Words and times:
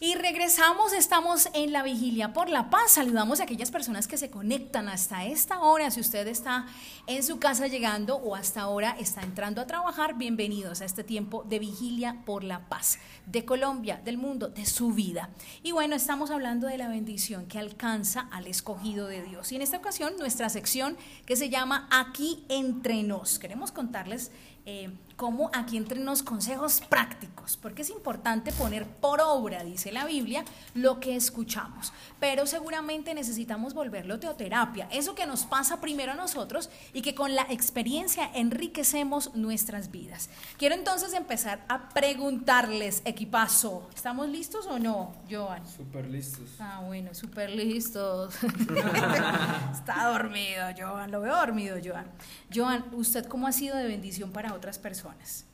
Y 0.00 0.14
regresamos, 0.14 0.92
estamos 0.92 1.48
en 1.54 1.72
la 1.72 1.82
vigilia 1.82 2.32
por 2.32 2.48
la 2.48 2.70
paz. 2.70 2.92
Saludamos 2.92 3.40
a 3.40 3.42
aquellas 3.42 3.72
personas 3.72 4.06
que 4.06 4.16
se 4.16 4.30
conectan 4.30 4.88
hasta 4.88 5.24
esta 5.24 5.58
hora. 5.58 5.90
Si 5.90 5.98
usted 5.98 6.28
está 6.28 6.66
en 7.08 7.24
su 7.24 7.40
casa 7.40 7.66
llegando 7.66 8.14
o 8.14 8.36
hasta 8.36 8.60
ahora 8.60 8.94
está 9.00 9.22
entrando 9.22 9.60
a 9.60 9.66
trabajar, 9.66 10.16
bienvenidos 10.16 10.82
a 10.82 10.84
este 10.84 11.02
tiempo 11.02 11.42
de 11.42 11.58
vigilia 11.58 12.22
por 12.24 12.44
la 12.44 12.68
paz 12.68 13.00
de 13.26 13.44
Colombia, 13.44 14.00
del 14.04 14.18
mundo, 14.18 14.46
de 14.46 14.66
su 14.66 14.92
vida. 14.92 15.30
Y 15.64 15.72
bueno, 15.72 15.96
estamos 15.96 16.30
hablando 16.30 16.68
de 16.68 16.78
la 16.78 16.86
bendición 16.86 17.46
que 17.46 17.58
alcanza 17.58 18.28
al 18.30 18.46
escogido 18.46 19.08
de 19.08 19.24
Dios. 19.24 19.50
Y 19.50 19.56
en 19.56 19.62
esta 19.62 19.78
ocasión, 19.78 20.14
nuestra 20.16 20.48
sección 20.48 20.96
que 21.26 21.34
se 21.34 21.50
llama 21.50 21.88
Aquí 21.90 22.44
entre 22.48 23.02
nos. 23.02 23.40
Queremos 23.40 23.72
contarles 23.72 24.30
eh, 24.70 24.90
como 25.18 25.50
aquí 25.52 25.76
entre 25.76 26.00
unos 26.00 26.22
consejos 26.22 26.80
prácticos, 26.88 27.56
porque 27.56 27.82
es 27.82 27.90
importante 27.90 28.52
poner 28.52 28.86
por 28.86 29.20
obra, 29.20 29.64
dice 29.64 29.90
la 29.90 30.04
Biblia, 30.04 30.44
lo 30.74 31.00
que 31.00 31.16
escuchamos. 31.16 31.92
Pero 32.20 32.46
seguramente 32.46 33.14
necesitamos 33.14 33.74
volverlo 33.74 34.20
teoterapia, 34.20 34.86
eso 34.92 35.16
que 35.16 35.26
nos 35.26 35.44
pasa 35.44 35.80
primero 35.80 36.12
a 36.12 36.14
nosotros 36.14 36.70
y 36.92 37.02
que 37.02 37.16
con 37.16 37.34
la 37.34 37.42
experiencia 37.50 38.30
enriquecemos 38.32 39.34
nuestras 39.34 39.90
vidas. 39.90 40.30
Quiero 40.56 40.76
entonces 40.76 41.12
empezar 41.14 41.64
a 41.68 41.88
preguntarles, 41.88 43.02
equipazo, 43.04 43.88
¿estamos 43.92 44.28
listos 44.28 44.66
o 44.66 44.78
no, 44.78 45.16
Joan? 45.28 45.66
Súper 45.66 46.08
listos. 46.08 46.48
Ah, 46.60 46.82
bueno, 46.86 47.12
súper 47.12 47.50
listos. 47.50 48.36
Está 49.72 50.10
dormido, 50.12 50.66
Joan, 50.78 51.10
lo 51.10 51.22
veo 51.22 51.34
dormido, 51.34 51.76
Joan. 51.84 52.06
Joan, 52.54 52.84
¿usted 52.92 53.26
cómo 53.26 53.48
ha 53.48 53.52
sido 53.52 53.76
de 53.76 53.88
bendición 53.88 54.30
para 54.30 54.54
otras 54.58 54.78
personas? 54.78 55.46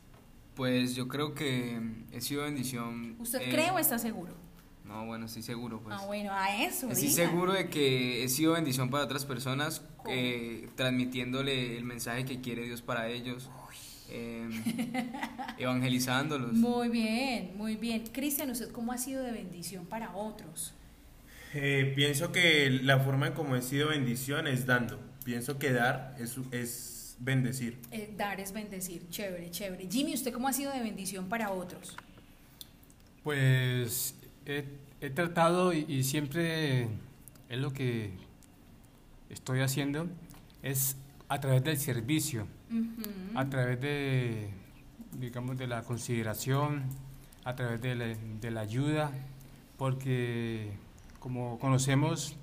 Pues 0.54 0.94
yo 0.94 1.08
creo 1.08 1.34
que 1.34 1.80
he 2.12 2.20
sido 2.20 2.42
bendición. 2.42 3.16
¿Usted 3.18 3.40
eh, 3.42 3.50
cree 3.50 3.70
o 3.70 3.78
está 3.78 3.98
seguro? 3.98 4.34
No, 4.84 5.06
bueno, 5.06 5.26
estoy 5.26 5.42
seguro, 5.42 5.80
pues. 5.80 5.96
Ah, 5.98 6.04
bueno, 6.06 6.30
a 6.32 6.62
eso. 6.62 6.90
Estoy 6.90 7.08
diga. 7.08 7.26
seguro 7.26 7.52
de 7.54 7.68
que 7.70 8.22
he 8.22 8.28
sido 8.28 8.52
bendición 8.52 8.90
para 8.90 9.04
otras 9.04 9.24
personas, 9.24 9.82
eh, 10.08 10.68
transmitiéndole 10.76 11.76
el 11.76 11.84
mensaje 11.84 12.24
que 12.24 12.40
quiere 12.40 12.64
Dios 12.64 12.82
para 12.82 13.08
ellos, 13.08 13.50
eh, 14.10 14.46
evangelizándolos. 15.58 16.52
Muy 16.52 16.90
bien, 16.90 17.52
muy 17.56 17.76
bien. 17.76 18.04
Cristian, 18.12 18.50
¿usted 18.50 18.70
cómo 18.72 18.92
ha 18.92 18.98
sido 18.98 19.22
de 19.22 19.32
bendición 19.32 19.86
para 19.86 20.14
otros? 20.14 20.74
Eh, 21.54 21.92
pienso 21.96 22.30
que 22.30 22.68
la 22.82 23.00
forma 23.00 23.28
en 23.28 23.32
cómo 23.32 23.56
he 23.56 23.62
sido 23.62 23.88
bendición 23.88 24.46
es 24.46 24.66
dando. 24.66 25.00
Pienso 25.24 25.58
que 25.58 25.72
dar 25.72 26.14
es, 26.18 26.36
es 26.50 26.93
bendecir. 27.18 27.78
Eh, 27.90 28.12
dar 28.16 28.40
es 28.40 28.52
bendecir, 28.52 29.08
chévere, 29.10 29.50
chévere. 29.50 29.88
Jimmy, 29.90 30.14
¿usted 30.14 30.32
cómo 30.32 30.48
ha 30.48 30.52
sido 30.52 30.72
de 30.72 30.80
bendición 30.80 31.28
para 31.28 31.50
otros? 31.50 31.96
Pues 33.22 34.14
he, 34.46 34.64
he 35.00 35.10
tratado 35.10 35.72
y, 35.72 35.84
y 35.88 36.02
siempre 36.02 36.88
es 37.48 37.58
lo 37.58 37.72
que 37.72 38.12
estoy 39.30 39.60
haciendo, 39.60 40.06
es 40.62 40.96
a 41.28 41.40
través 41.40 41.64
del 41.64 41.78
servicio, 41.78 42.46
a 43.34 43.48
través 43.48 43.80
de, 43.80 44.48
digamos, 45.18 45.56
de 45.56 45.66
la 45.66 45.82
consideración, 45.82 46.84
a 47.44 47.54
través 47.54 47.80
de 47.80 47.94
la, 47.94 48.06
de 48.06 48.50
la 48.50 48.60
ayuda, 48.60 49.12
porque 49.76 50.70
como 51.18 51.58
conocemos, 51.58 52.36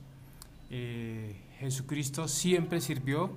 eh, 0.69 1.35
Jesucristo 1.59 2.27
siempre 2.27 2.81
sirvió, 2.81 3.31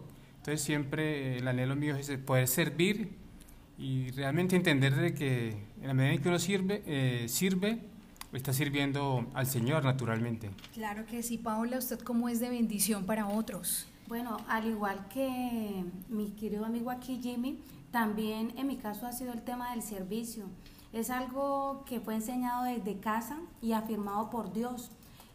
entonces 0.44 0.60
siempre 0.60 1.38
el 1.38 1.48
anhelo 1.48 1.74
mío 1.74 1.96
es 1.96 2.10
poder 2.18 2.46
servir 2.48 3.16
y 3.78 4.10
realmente 4.10 4.54
entender 4.56 4.94
de 4.94 5.14
que 5.14 5.56
en 5.80 5.86
la 5.86 5.94
medida 5.94 6.12
en 6.12 6.20
que 6.20 6.28
uno 6.28 6.38
sirve, 6.38 6.82
eh, 6.84 7.30
sirve, 7.30 7.80
está 8.30 8.52
sirviendo 8.52 9.26
al 9.32 9.46
Señor 9.46 9.84
naturalmente. 9.84 10.50
Claro 10.74 11.06
que 11.06 11.22
sí, 11.22 11.38
Paola, 11.38 11.78
¿usted 11.78 11.98
cómo 12.00 12.28
es 12.28 12.40
de 12.40 12.50
bendición 12.50 13.06
para 13.06 13.26
otros? 13.26 13.86
Bueno, 14.06 14.36
al 14.46 14.66
igual 14.66 15.08
que 15.08 15.82
mi 16.10 16.32
querido 16.32 16.66
amigo 16.66 16.90
aquí, 16.90 17.20
Jimmy, 17.22 17.58
también 17.90 18.52
en 18.58 18.66
mi 18.66 18.76
caso 18.76 19.06
ha 19.06 19.12
sido 19.12 19.32
el 19.32 19.40
tema 19.40 19.70
del 19.70 19.80
servicio. 19.80 20.44
Es 20.92 21.08
algo 21.08 21.86
que 21.88 22.00
fue 22.00 22.16
enseñado 22.16 22.64
desde 22.64 23.00
casa 23.00 23.38
y 23.62 23.72
afirmado 23.72 24.28
por 24.28 24.52
Dios. 24.52 24.90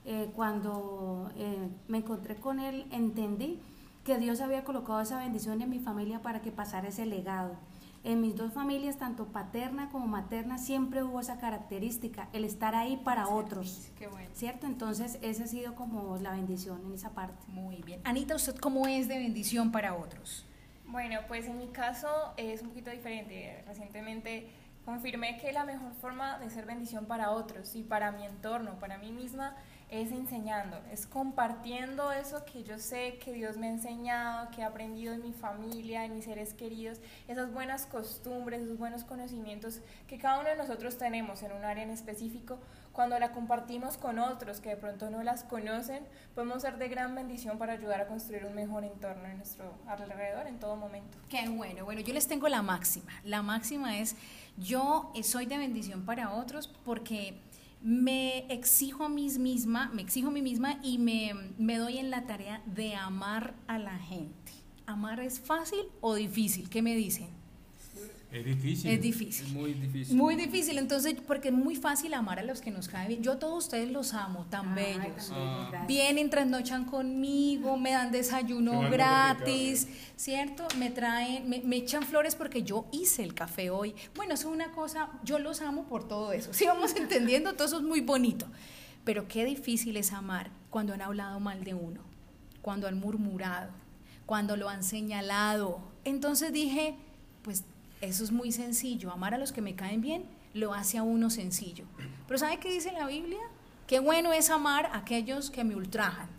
Eh, 0.06 0.30
cuando 0.36 1.32
eh, 1.36 1.68
me 1.88 1.98
encontré 1.98 2.36
con 2.36 2.60
él, 2.60 2.86
entendí 2.92 3.60
que 4.04 4.18
Dios 4.18 4.42
había 4.42 4.64
colocado 4.64 5.02
esa 5.02 5.20
bendición 5.20 5.62
en 5.62 5.70
mi 5.70 5.80
familia 5.80 6.22
para 6.22 6.42
que 6.42 6.52
pasara 6.52 6.88
ese 6.88 7.06
legado. 7.06 7.56
En 8.04 8.22
mis 8.22 8.36
dos 8.38 8.54
familias, 8.54 8.98
tanto 8.98 9.26
paterna 9.26 9.90
como 9.90 10.08
materna, 10.08 10.58
siempre 10.58 11.04
hubo 11.04 11.20
esa 11.20 11.38
característica, 11.38 12.30
el 12.32 12.46
estar 12.46 12.74
ahí 12.74 12.96
para 12.98 13.28
otros. 13.28 13.92
Qué 13.98 14.08
bueno. 14.08 14.30
¿Cierto? 14.34 14.68
Entonces, 14.68 15.20
esa 15.22 15.44
ha 15.44 15.48
sido 15.48 15.76
como 15.76 16.18
la 16.18 16.32
bendición 16.32 16.82
en 16.86 16.94
esa 16.94 17.10
parte. 17.10 17.36
Muy 17.48 17.82
bien. 17.84 18.00
Anita, 18.06 18.36
¿usted 18.36 18.56
cómo 18.56 18.88
es 18.88 19.10
de 19.10 19.18
bendición 19.18 19.72
para 19.72 19.96
otros? 19.96 20.46
Bueno, 20.86 21.20
pues 21.28 21.46
en 21.46 21.58
mi 21.58 21.68
caso 21.68 22.08
es 22.38 22.62
un 22.62 22.70
poquito 22.70 22.90
diferente. 22.90 23.64
Recientemente 23.68 24.50
confirmé 24.86 25.38
que 25.38 25.52
la 25.52 25.66
mejor 25.66 25.94
forma 25.94 26.40
de 26.40 26.50
ser 26.50 26.66
bendición 26.66 27.06
para 27.06 27.32
otros 27.32 27.76
y 27.76 27.84
para 27.84 28.12
mi 28.12 28.26
entorno, 28.26 28.80
para 28.80 28.98
mí 28.98 29.12
misma, 29.12 29.56
es 29.90 30.12
enseñando, 30.12 30.78
es 30.92 31.08
compartiendo 31.08 32.12
eso 32.12 32.46
que 32.46 32.64
yo 32.64 32.78
sé 32.78 33.18
que 33.18 33.34
Dios 33.34 33.58
me 33.58 33.68
ha 33.68 33.72
enseñado, 33.72 34.52
que 34.52 34.62
he 34.62 34.64
aprendido 34.64 35.14
en 35.14 35.24
mi 35.24 35.34
familia, 35.34 36.06
en 36.06 36.14
mis 36.14 36.26
seres 36.26 36.54
queridos, 36.54 37.00
esas 37.28 37.52
buenas 37.52 37.88
costumbres, 37.88 38.62
esos 38.62 38.78
buenos 38.78 39.04
conocimientos 39.04 39.82
que 40.08 40.20
cada 40.20 40.40
uno 40.40 40.50
de 40.50 40.58
nosotros 40.58 40.98
tenemos 41.00 41.42
en 41.42 41.54
un 41.54 41.66
área 41.66 41.84
en 41.84 41.90
específico. 41.90 42.60
Cuando 43.00 43.18
la 43.18 43.32
compartimos 43.32 43.96
con 43.96 44.20
otros 44.20 44.60
que 44.60 44.72
de 44.72 44.76
pronto 44.76 45.10
no 45.10 45.24
las 45.24 45.46
conocen, 45.46 46.04
podemos 46.36 46.64
ser 46.64 46.78
de 46.78 46.90
gran 46.90 47.16
bendición 47.16 47.58
para 47.58 47.72
ayudar 47.72 48.02
a 48.02 48.08
construir 48.08 48.44
un 48.44 48.54
mejor 48.54 48.84
entorno 48.84 49.24
en 49.24 49.38
nuestro 49.38 49.74
alrededor 49.88 50.48
en 50.48 50.60
todo 50.60 50.76
momento. 50.76 51.18
Qué 51.30 51.48
bueno. 51.48 51.86
Bueno, 51.86 52.02
yo 52.02 52.14
les 52.14 52.28
tengo 52.28 52.50
la 52.50 52.62
máxima. 52.62 53.14
La 53.24 53.42
máxima 53.42 54.00
es, 54.00 54.18
yo 54.58 55.14
eh, 55.16 55.24
soy 55.24 55.46
de 55.46 55.58
bendición 55.58 56.04
para 56.04 56.34
otros 56.34 56.68
porque 56.84 57.40
me 57.82 58.40
exijo 58.54 59.06
a 59.06 59.10
mí 59.10 59.30
misma, 59.40 59.90
me 59.94 60.02
exijo 60.02 60.28
a 60.28 60.32
mí 60.32 60.42
misma 60.42 60.78
y 60.84 60.98
me, 60.98 61.32
me 61.58 61.78
doy 61.78 62.00
en 62.00 62.10
la 62.10 62.26
tarea 62.26 62.62
de 62.66 62.96
amar 62.96 63.54
a 63.68 63.80
la 63.80 63.98
gente. 63.98 64.52
¿Amar 64.86 65.22
es 65.22 65.40
fácil 65.40 65.86
o 66.02 66.16
difícil? 66.16 66.70
¿Qué 66.70 66.82
me 66.82 66.96
dicen? 66.96 67.39
Es 68.32 68.46
difícil. 68.46 68.92
Es 68.92 69.02
difícil. 69.02 69.46
Es 69.48 69.52
muy 69.52 69.74
difícil. 69.74 70.16
Muy 70.16 70.36
difícil, 70.36 70.78
entonces, 70.78 71.16
porque 71.26 71.48
es 71.48 71.54
muy 71.54 71.76
fácil 71.76 72.14
amar 72.14 72.38
a 72.38 72.44
los 72.44 72.62
que 72.62 72.70
nos 72.70 72.88
caen 72.88 73.08
bien. 73.08 73.24
Yo 73.24 73.34
a 73.34 73.40
todos 73.40 73.66
ustedes 73.66 73.90
los 73.92 74.14
amo, 74.14 74.46
tan 74.52 74.78
Ay, 74.78 75.00
bellos. 75.00 75.32
gracias. 75.32 75.88
Vienen, 75.88 76.30
trasnochan 76.30 76.86
conmigo, 76.86 77.76
me 77.78 77.92
dan 77.92 78.12
desayuno 78.12 78.82
gratis, 78.92 79.88
¿cierto? 80.16 80.68
Me 80.78 80.92
traen, 80.92 81.50
me, 81.50 81.62
me 81.62 81.78
echan 81.78 82.04
flores 82.04 82.36
porque 82.36 82.62
yo 82.62 82.86
hice 82.92 83.24
el 83.24 83.34
café 83.34 83.72
hoy. 83.72 83.96
Bueno, 84.16 84.36
eso 84.36 84.50
es 84.50 84.54
una 84.56 84.72
cosa, 84.74 85.10
yo 85.24 85.40
los 85.40 85.62
amo 85.62 85.86
por 85.86 86.08
todo 86.08 86.32
eso. 86.32 86.54
Si 86.60 86.66
vamos 86.66 86.94
entendiendo, 86.96 87.54
todo 87.54 87.68
eso 87.68 87.78
es 87.78 87.84
muy 87.84 88.02
bonito. 88.02 88.46
Pero 89.06 89.28
qué 89.28 89.44
difícil 89.46 89.98
es 89.98 90.12
amar 90.14 90.52
cuando 90.70 90.94
han 90.94 91.02
hablado 91.02 91.40
mal 91.40 91.64
de 91.64 91.74
uno, 91.74 92.02
cuando 92.62 92.88
han 92.88 93.00
murmurado, 93.00 93.72
cuando 94.28 94.56
lo 94.56 94.70
han 94.70 94.84
señalado. 94.84 95.80
Entonces 96.04 96.54
dije, 96.54 96.96
eso 98.02 98.24
es 98.24 98.32
muy 98.32 98.52
sencillo. 98.52 99.12
Amar 99.12 99.34
a 99.34 99.38
los 99.38 99.52
que 99.52 99.62
me 99.62 99.76
caen 99.76 100.02
bien 100.02 100.24
lo 100.54 100.74
hace 100.74 100.98
a 100.98 101.04
uno 101.04 101.30
sencillo. 101.30 101.86
Pero 102.28 102.38
¿sabe 102.38 102.58
qué 102.58 102.72
dice 102.72 102.92
la 102.92 103.08
Biblia? 103.08 103.40
Qué 103.88 104.00
bueno 104.00 104.34
es 104.34 104.50
amar 104.50 104.88
a 104.88 104.98
aquellos 104.98 105.50
que 105.50 105.64
me 105.64 105.76
ultrajan, 105.76 106.30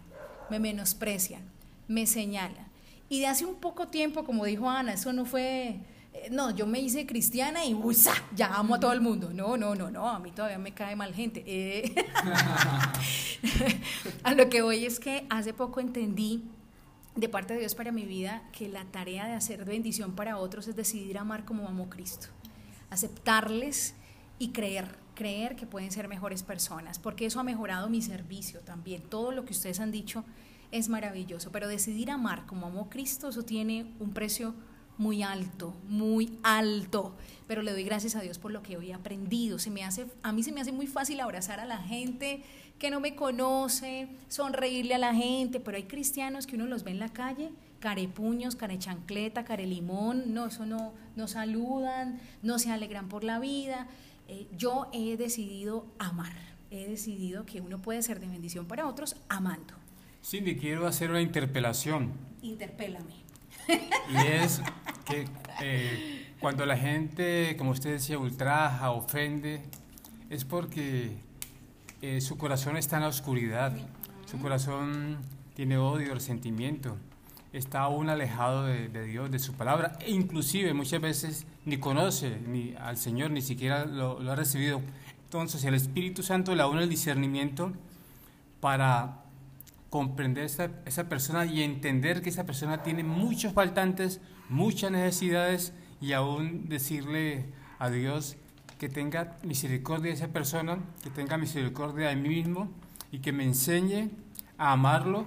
me 0.51 0.59
menosprecian, 0.59 1.43
me 1.89 2.07
señalan. 2.07 2.69
Y 3.09 3.21
de 3.21 3.27
hace 3.27 3.45
un 3.45 3.57
poco 3.57 3.89
tiempo, 3.89 4.25
como 4.25 4.45
dijo 4.45 4.71
Ana, 4.71 4.93
eso 4.93 5.13
no 5.13 5.25
fue, 5.25 5.81
eh, 6.15 6.29
no, 6.31 6.55
yo 6.55 6.67
me 6.67 6.79
hice 6.79 7.07
cristiana 7.07 7.65
y 7.65 7.75
uy, 7.75 7.95
¡za! 7.95 8.13
ya 8.37 8.55
amo 8.55 8.77
a 8.77 8.81
todo 8.81 8.93
el 8.93 9.01
mundo. 9.01 9.31
No, 9.35 9.57
no, 9.57 9.75
no, 9.75 9.91
no, 9.91 10.09
a 10.09 10.21
mí 10.21 10.31
todavía 10.31 10.59
me 10.59 10.73
cae 10.73 10.95
mal 10.95 11.13
gente. 11.13 11.43
Eh, 11.45 11.93
a 14.23 14.35
lo 14.35 14.49
que 14.49 14.63
voy 14.63 14.85
es 14.85 15.01
que 15.01 15.27
hace 15.29 15.53
poco 15.53 15.81
entendí 15.81 16.45
de 17.17 17.29
parte 17.29 17.55
de 17.55 17.61
Dios 17.61 17.75
para 17.75 17.93
mi 17.93 18.05
vida 18.05 18.43
que 18.53 18.69
la 18.69 18.85
tarea 18.85 19.27
de 19.27 19.35
hacer 19.35 19.65
bendición 19.65 20.15
para 20.15 20.39
otros 20.39 20.69
es 20.69 20.77
decidir 20.77 21.19
amar 21.19 21.45
como 21.45 21.69
amó 21.69 21.91
Cristo, 21.91 22.29
aceptarles 22.89 23.95
y 24.39 24.51
creer, 24.51 24.97
creer 25.15 25.57
que 25.57 25.67
pueden 25.67 25.91
ser 25.91 26.09
mejores 26.09 26.43
personas, 26.43 26.99
porque 26.99 27.27
eso 27.27 27.41
ha 27.41 27.45
mejorado 27.45 27.89
mi 27.89 28.03
servicio 28.03 28.61
también. 28.61 29.03
Todo 29.03 29.33
lo 29.33 29.45
que 29.45 29.53
ustedes 29.53 29.81
han 29.81 29.91
dicho 29.91 30.25
es 30.71 30.89
maravilloso, 30.89 31.51
pero 31.53 31.69
decidir 31.69 32.11
amar 32.11 32.47
como 32.47 32.67
amó 32.67 32.89
Cristo, 32.89 33.29
eso 33.29 33.43
tiene 33.43 33.93
un 33.99 34.13
precio 34.13 34.55
muy 35.01 35.23
alto, 35.23 35.75
muy 35.89 36.39
alto, 36.43 37.17
pero 37.47 37.63
le 37.63 37.73
doy 37.73 37.85
gracias 37.85 38.17
a 38.17 38.21
Dios 38.21 38.39
por 38.39 38.53
lo 38.53 38.63
que 38.63 38.77
hoy 38.77 38.91
he 38.91 38.95
aprendido. 38.95 39.59
Se 39.59 39.71
me 39.71 39.83
hace, 39.83 40.07
a 40.23 40.31
mí 40.31 40.43
se 40.43 40.53
me 40.53 40.61
hace 40.61 40.73
muy 40.73 40.87
fácil 40.87 41.21
abrazar 41.21 41.59
a 41.59 41.65
la 41.65 41.79
gente 41.79 42.43
que 42.81 42.91
no 42.91 42.99
me 42.99 43.15
conoce, 43.15 44.09
sonreírle 44.29 44.95
a 44.95 44.99
la 44.99 45.15
gente, 45.15 45.61
pero 45.61 45.77
hay 45.77 45.83
cristianos 45.85 46.47
que 46.47 46.57
uno 46.57 46.65
los 46.65 46.83
ve 46.83 46.93
en 46.93 46.99
la 46.99 47.11
calle, 47.11 47.51
carepuños, 47.79 48.57
carechancleta, 48.57 49.45
carelimón, 49.45 50.33
no, 50.33 50.47
eso 50.47 50.65
no, 50.65 50.95
no 51.15 51.29
saludan, 51.29 52.19
no 52.43 52.59
se 52.59 52.71
alegran 52.73 53.09
por 53.09 53.23
la 53.23 53.39
vida. 53.39 53.87
Eh, 54.29 54.47
yo 54.57 54.89
he 54.95 55.19
decidido 55.19 55.85
amar, 55.99 56.33
he 56.71 56.89
decidido 56.89 57.45
que 57.45 57.61
uno 57.61 57.83
puede 57.83 58.03
ser 58.03 58.19
de 58.19 58.29
bendición 58.29 58.65
para 58.67 58.87
otros 58.87 59.15
amando. 59.29 59.75
Cindy, 60.25 60.57
quiero 60.57 60.87
hacer 60.87 61.11
una 61.11 61.21
interpelación. 61.21 62.13
Interpélame. 62.41 63.15
Y 63.69 64.27
es 64.27 64.63
que 65.05 65.27
eh, 65.61 66.33
cuando 66.41 66.65
la 66.65 66.79
gente, 66.79 67.57
como 67.59 67.73
usted 67.73 67.91
decía, 67.91 68.19
ultraja, 68.19 68.91
ofende, 68.91 69.61
es 70.31 70.47
porque 70.47 71.19
eh, 72.03 72.21
su 72.21 72.39
corazón 72.39 72.77
está 72.77 72.97
en 72.97 73.03
la 73.03 73.09
oscuridad, 73.09 73.77
su 74.27 74.39
corazón 74.39 75.19
tiene 75.55 75.77
odio, 75.77 76.15
resentimiento, 76.15 76.97
está 77.53 77.81
aún 77.81 78.09
alejado 78.09 78.65
de, 78.67 78.89
de 78.89 79.05
Dios, 79.05 79.31
de 79.31 79.39
su 79.39 79.55
palabra, 79.55 79.99
e 80.01 80.11
inclusive 80.11 80.73
muchas 80.73 81.01
veces 81.01 81.47
ni 81.65 81.79
conoce 81.79 82.39
ni 82.47 82.75
al 82.77 82.97
Señor, 82.97 83.31
ni 83.31 83.43
siquiera 83.43 83.85
lo, 83.85 84.21
lo 84.21 84.33
ha 84.33 84.37
recibido. 84.37 84.81
Entonces 85.25 85.65
el 85.65 85.75
Espíritu 85.75 86.23
Santo 86.23 86.53
le 86.53 86.59
da 86.59 86.69
uno 86.69 86.81
el 86.81 86.89
discernimiento 86.89 87.73
para 88.61 89.25
comprender 89.91 90.45
esa, 90.45 90.71
esa 90.87 91.09
persona 91.09 91.45
y 91.45 91.63
entender 91.63 92.23
que 92.23 92.31
esa 92.31 92.47
persona 92.47 92.83
tiene 92.83 93.03
muchos 93.03 93.53
faltantes, 93.53 94.21
muchas 94.49 94.91
necesidades 94.93 95.73
y 96.01 96.13
aún 96.13 96.69
decirle 96.69 97.47
a 97.79 97.91
Dios 97.91 98.37
que 98.81 98.89
tenga 98.89 99.37
misericordia 99.43 100.09
de 100.09 100.17
esa 100.17 100.29
persona, 100.29 100.79
que 101.03 101.11
tenga 101.11 101.37
misericordia 101.37 102.09
de 102.09 102.17
mí 102.17 102.31
mismo 102.31 102.71
y 103.13 103.19
que 103.19 103.31
me 103.31 103.45
enseñe 103.45 104.09
a 104.57 104.73
amarlo 104.73 105.27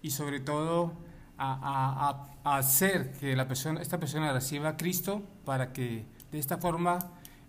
y 0.00 0.12
sobre 0.12 0.38
todo 0.38 0.92
a, 1.36 2.28
hacer 2.44 3.10
que 3.18 3.32
esta 3.32 3.98
persona 3.98 4.32
reciba 4.32 4.68
a 4.68 4.76
Cristo 4.76 5.24
para 5.44 5.72
que 5.72 6.06
de 6.30 6.38
esta 6.38 6.58
forma 6.58 7.00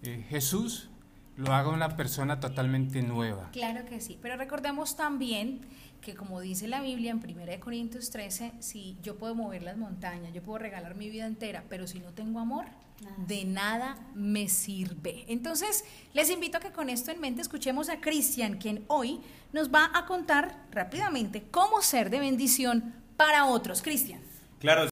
eh, 0.02 0.26
Jesús 0.30 0.90
lo 1.38 1.54
haga 1.54 1.70
una 1.70 1.96
persona 1.96 2.40
totalmente 2.40 3.02
nueva. 3.02 3.50
Claro 3.52 3.86
que 3.86 4.00
sí, 4.02 4.18
pero 4.22 4.38
recordemos 4.38 4.96
también 4.96 5.62
que 6.02 6.14
como 6.16 6.40
dice 6.40 6.68
la 6.68 6.82
Biblia 6.82 7.12
en 7.12 7.18
1 7.18 7.60
Corintios 7.60 8.12
13, 8.12 8.54
si 8.60 8.96
yo 9.02 9.18
puedo 9.18 9.34
mover 9.34 9.64
las 9.64 9.76
montañas, 9.76 10.32
yo 10.34 10.44
puedo 10.44 10.60
regalar 10.60 10.96
mi 10.96 11.10
vida 11.10 11.26
entera, 11.26 11.64
pero 11.68 11.88
si 11.88 12.00
no 12.00 12.12
tengo 12.12 12.40
amor, 12.40 12.66
Nada. 13.02 13.16
de 13.28 13.44
nada 13.44 13.98
me 14.14 14.48
sirve. 14.48 15.26
Entonces, 15.28 15.84
les 16.14 16.30
invito 16.30 16.58
a 16.58 16.62
que 16.62 16.72
con 16.72 16.90
esto 16.90 17.12
en 17.12 17.20
mente 17.20 17.42
escuchemos 17.42 17.90
a 17.90 18.00
Cristian, 18.00 18.58
quien 18.58 18.86
hoy 18.88 19.20
nos 19.52 19.74
va 19.74 19.90
a 19.96 20.06
contar 20.06 20.56
rápidamente 20.72 21.44
cómo 21.50 21.82
ser 21.82 22.10
de 22.12 22.20
bendición 22.20 22.94
para 23.18 23.46
otros. 23.48 23.82
Cristian. 23.82 24.22
Claro. 24.60 24.90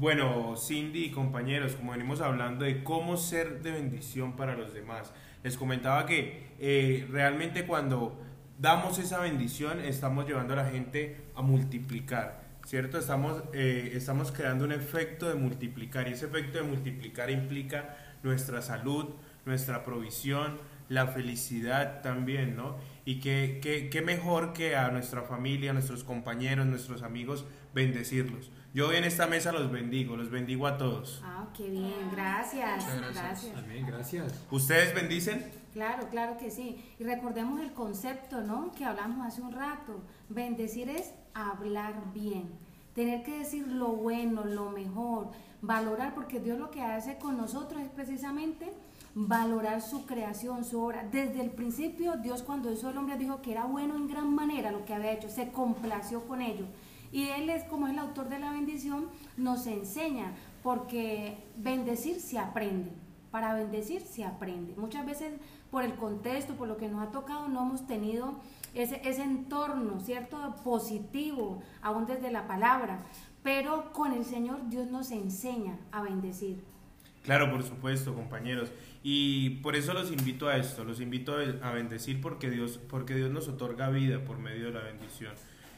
Bueno, 0.00 0.56
Cindy 0.56 1.04
y 1.04 1.10
compañeros, 1.10 1.74
como 1.74 1.92
venimos 1.92 2.22
hablando 2.22 2.64
de 2.64 2.82
cómo 2.82 3.18
ser 3.18 3.60
de 3.60 3.72
bendición 3.72 4.34
para 4.34 4.56
los 4.56 4.72
demás, 4.72 5.12
les 5.42 5.58
comentaba 5.58 6.06
que 6.06 6.54
eh, 6.58 7.06
realmente 7.10 7.66
cuando 7.66 8.18
damos 8.58 8.98
esa 8.98 9.20
bendición 9.20 9.78
estamos 9.78 10.26
llevando 10.26 10.54
a 10.54 10.56
la 10.56 10.70
gente 10.70 11.20
a 11.34 11.42
multiplicar, 11.42 12.40
¿cierto? 12.64 12.96
Estamos, 12.96 13.42
eh, 13.52 13.90
estamos 13.92 14.32
creando 14.32 14.64
un 14.64 14.72
efecto 14.72 15.28
de 15.28 15.34
multiplicar 15.34 16.08
y 16.08 16.12
ese 16.12 16.24
efecto 16.24 16.56
de 16.56 16.64
multiplicar 16.64 17.30
implica 17.30 17.94
nuestra 18.22 18.62
salud, 18.62 19.04
nuestra 19.44 19.84
provisión, 19.84 20.56
la 20.90 21.06
felicidad 21.06 22.02
también, 22.02 22.56
¿no? 22.56 22.76
Y 23.04 23.20
qué, 23.20 24.02
mejor 24.04 24.52
que 24.52 24.76
a 24.76 24.90
nuestra 24.90 25.22
familia, 25.22 25.70
a 25.70 25.72
nuestros 25.72 26.04
compañeros, 26.04 26.66
nuestros 26.66 27.02
amigos, 27.02 27.44
bendecirlos. 27.74 28.50
Yo 28.72 28.88
hoy 28.88 28.96
en 28.96 29.04
esta 29.04 29.26
mesa 29.26 29.50
los 29.50 29.70
bendigo, 29.70 30.16
los 30.16 30.30
bendigo 30.30 30.66
a 30.66 30.78
todos. 30.78 31.20
Ah, 31.24 31.48
qué 31.56 31.68
bien, 31.68 32.10
gracias. 32.12 32.84
Muchas 32.84 32.98
gracias. 32.98 33.24
gracias. 33.24 33.58
Amén, 33.58 33.84
gracias. 33.86 34.46
¿Ustedes 34.50 34.94
bendicen? 34.94 35.50
Claro, 35.72 36.08
claro 36.08 36.36
que 36.36 36.50
sí. 36.50 36.84
Y 36.98 37.04
recordemos 37.04 37.60
el 37.60 37.72
concepto, 37.72 38.42
¿no? 38.42 38.70
Que 38.72 38.84
hablamos 38.84 39.26
hace 39.26 39.42
un 39.42 39.52
rato. 39.52 40.00
Bendecir 40.28 40.88
es 40.88 41.12
hablar 41.34 42.12
bien. 42.14 42.48
Tener 42.94 43.22
que 43.24 43.38
decir 43.38 43.66
lo 43.66 43.88
bueno, 43.88 44.44
lo 44.44 44.70
mejor, 44.70 45.30
valorar, 45.62 46.14
porque 46.14 46.40
Dios 46.40 46.58
lo 46.58 46.70
que 46.70 46.82
hace 46.82 47.18
con 47.18 47.36
nosotros 47.36 47.80
es 47.80 47.88
precisamente 47.88 48.72
valorar 49.14 49.80
su 49.80 50.06
creación, 50.06 50.64
su 50.64 50.80
obra. 50.80 51.06
Desde 51.10 51.40
el 51.40 51.50
principio, 51.50 52.16
Dios 52.16 52.42
cuando 52.42 52.72
hizo 52.72 52.88
al 52.88 52.96
hombre 52.96 53.16
dijo 53.16 53.42
que 53.42 53.52
era 53.52 53.64
bueno 53.64 53.96
en 53.96 54.08
gran 54.08 54.34
manera 54.34 54.70
lo 54.70 54.84
que 54.84 54.94
había 54.94 55.12
hecho, 55.12 55.28
se 55.28 55.50
complació 55.50 56.26
con 56.26 56.42
ello. 56.42 56.66
Y 57.12 57.28
Él 57.28 57.50
es 57.50 57.64
como 57.64 57.86
es 57.86 57.92
el 57.92 57.98
autor 57.98 58.28
de 58.28 58.38
la 58.38 58.52
bendición, 58.52 59.08
nos 59.36 59.66
enseña, 59.66 60.32
porque 60.62 61.38
bendecir 61.56 62.20
se 62.20 62.38
aprende. 62.38 62.92
Para 63.30 63.54
bendecir 63.54 64.02
se 64.02 64.24
aprende. 64.24 64.74
Muchas 64.76 65.06
veces 65.06 65.32
por 65.70 65.84
el 65.84 65.94
contexto, 65.94 66.54
por 66.54 66.68
lo 66.68 66.76
que 66.76 66.88
nos 66.88 67.06
ha 67.06 67.12
tocado, 67.12 67.48
no 67.48 67.62
hemos 67.62 67.86
tenido 67.86 68.34
ese, 68.74 69.22
entorno, 69.22 70.00
¿cierto? 70.00 70.56
Positivo, 70.64 71.62
aún 71.82 72.06
desde 72.06 72.30
la 72.30 72.46
palabra. 72.46 73.04
Pero 73.42 73.92
con 73.92 74.12
el 74.12 74.24
Señor 74.24 74.68
Dios 74.68 74.88
nos 74.88 75.10
enseña 75.10 75.78
a 75.92 76.02
bendecir. 76.02 76.62
Claro, 77.24 77.50
por 77.50 77.62
supuesto, 77.62 78.14
compañeros. 78.14 78.70
Y 79.02 79.60
por 79.62 79.76
eso 79.76 79.94
los 79.94 80.10
invito 80.10 80.48
a 80.48 80.56
esto, 80.56 80.84
los 80.84 81.00
invito 81.00 81.34
a 81.62 81.70
bendecir 81.70 82.20
porque 82.20 82.50
Dios, 82.50 82.78
porque 82.88 83.14
Dios 83.14 83.30
nos 83.30 83.48
otorga 83.48 83.88
vida 83.88 84.24
por 84.24 84.38
medio 84.38 84.66
de 84.66 84.72
la 84.72 84.80
bendición. 84.80 85.32